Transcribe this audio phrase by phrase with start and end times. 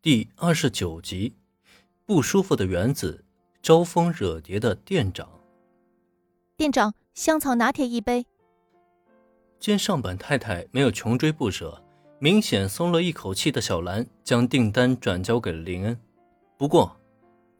[0.00, 1.34] 第二十九集，
[2.06, 3.24] 不舒服的原子，
[3.60, 5.28] 招蜂惹蝶的店长。
[6.56, 8.24] 店长，香草拿铁一杯。
[9.58, 11.82] 见上板太太没有穷追不舍，
[12.20, 15.98] 明显松了一口气的小兰，将订单转交给了林恩。
[16.56, 16.96] 不过，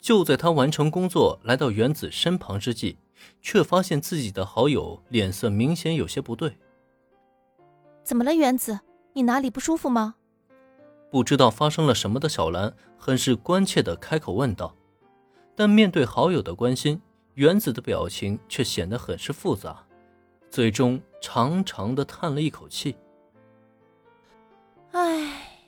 [0.00, 2.98] 就在他完成工作，来到原子身旁之际，
[3.42, 6.56] 却发现自己的好友脸色明显有些不对。
[8.04, 8.78] 怎么了，原子？
[9.14, 10.14] 你哪里不舒服吗？
[11.10, 14.74] 不知道发生了什么的小兰很是关切的开口问道，
[15.56, 17.00] 但面对好友的关心，
[17.34, 19.86] 原子的表情却显得很是复杂，
[20.50, 22.96] 最终长长的叹了一口气
[24.92, 25.62] ：“唉，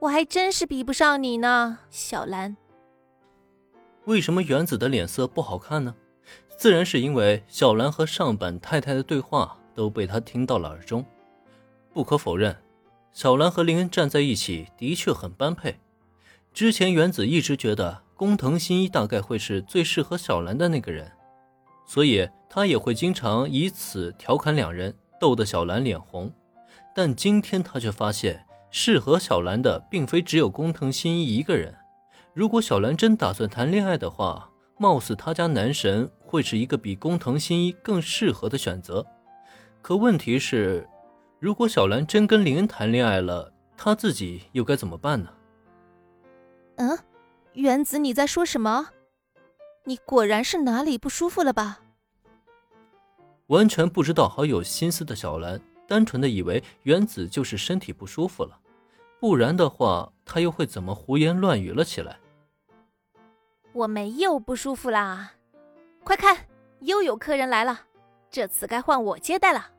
[0.00, 2.56] 我还真是比不上你呢，小兰。”
[4.06, 5.94] 为什么原子的脸色不好看呢？
[6.56, 11.04] 自然是因为小兰和上本太太的对话都被他听到了耳中。
[11.92, 12.56] 不可否认。
[13.14, 15.78] 小兰和林恩站在一起的确很般配。
[16.52, 21.12] 之前原子一直觉得工藤新一大概会是最适合小兰的那个人，
[21.86, 26.28] 所以他也会经常以此调侃两人，逗得小兰脸红。
[26.92, 31.72] 但今天他却发现，适合小兰的并非只有工藤新一一个人。
[32.32, 39.06] 如果小兰真打算谈恋爱的话，貌似他家男神会是一个比工藤新一更适合的选择。
[39.80, 40.88] 可问题是。
[41.38, 45.30] 如果小兰真跟林恩谈恋爱了，她自己又该怎么办呢？
[46.76, 46.98] 嗯，
[47.52, 48.88] 原子，你在说什么？
[49.84, 51.80] 你果然是哪里不舒服了吧？
[53.48, 58.58] 完全不知道好友心思的小兰，单纯的以为原子就是身体不舒服了，
[59.20, 62.18] 不然的话，他又会怎么胡言乱语了起来？
[63.74, 65.32] 我没有不舒服啦，
[66.02, 66.46] 快看，
[66.80, 67.82] 又有客人来了，
[68.30, 69.73] 这次该换我接待了。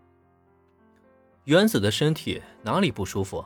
[1.45, 3.45] 原子的身体哪里不舒服？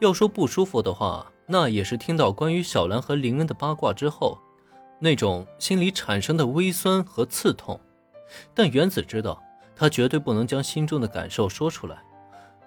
[0.00, 4.38] 要说不舒服的话，那也是听到关于小兰和林恩的八卦之后，
[4.98, 7.80] 那种心里产生的微酸和刺痛。
[8.52, 9.42] 但原子知道，
[9.74, 11.96] 他绝对不能将心中的感受说出来，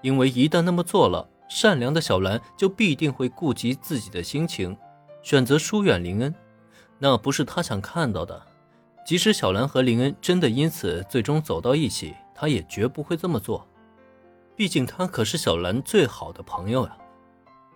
[0.01, 4.75] 因为一旦那么做了，善良的小兰就必定会顾及自己的心情，
[5.21, 6.33] 选择疏远林恩。
[6.97, 8.41] 那不是他想看到的。
[9.05, 13.67] 即使小兰和林恩真的因此最终走到一起，他也绝不会这么做。
[14.61, 16.95] 毕竟他可是小兰最好的朋友呀，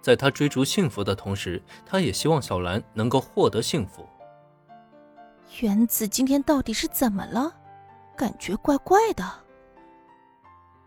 [0.04, 4.08] 在他追逐幸福的同时，他也希望小兰能够获得幸福。
[5.62, 7.52] 原子今天到底是怎么了？
[8.16, 9.26] 感觉怪怪的。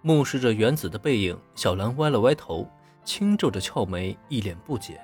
[0.01, 2.65] 目视着原子的背影，小兰歪了歪头，
[3.03, 5.01] 轻皱着俏眉，一脸不解。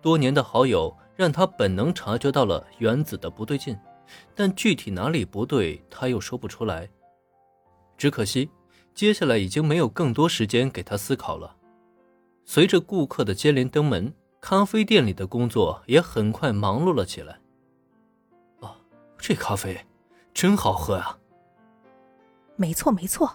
[0.00, 3.76] 多年的好友让他本能察觉到了原子的不对劲，
[4.36, 6.88] 但具体哪里不对，他又说不出来。
[7.98, 8.48] 只可惜。
[8.96, 11.54] 接下来已经没有更多时间给他思考了。
[12.46, 17.38] 随着顾客的接连登门，咖啡店里的工作也很快忙碌了起来。
[18.60, 18.74] 哦，
[19.18, 19.78] 这咖啡
[20.32, 21.18] 真好喝啊！
[22.56, 23.30] 没错没错，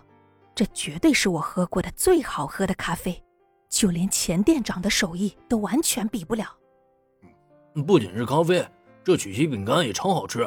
[0.55, 3.23] 这绝对是我喝过的最好喝的咖啡，
[3.69, 6.57] 就连前店长的手艺都完全比不了。
[7.85, 8.67] 不仅是咖啡，
[9.03, 10.41] 这曲奇饼干也超好吃。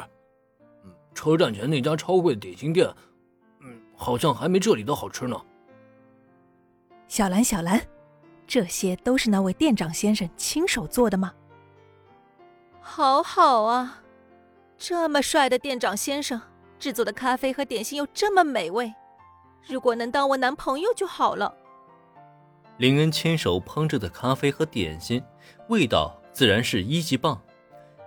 [0.83, 2.93] 嗯，车站前那家超贵的点心店。
[3.95, 5.39] 好像还没这里的好吃呢。
[7.07, 7.81] 小兰，小兰，
[8.47, 11.33] 这些都是那位店长先生亲手做的吗？
[12.81, 14.03] 好好啊，
[14.77, 16.41] 这么帅的店长先生
[16.77, 18.93] 制作的咖啡和点心又这么美味，
[19.67, 21.55] 如果能当我男朋友就好了。
[22.77, 25.23] 林恩亲手烹制的咖啡和点心，
[25.69, 27.41] 味道自然是一级棒，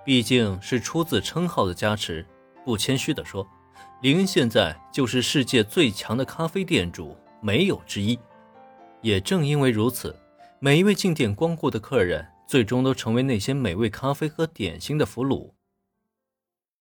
[0.05, 2.27] 毕竟是出自称号的加持。
[2.65, 3.49] 不谦虚的说。
[4.01, 8.17] 林现在就是世界最强的咖啡店主，没有之一。
[9.03, 10.15] 也正因为如此，
[10.61, 15.51] 每一位进店光顾的客人，最终都成为那些美味咖啡和点心的俘虏。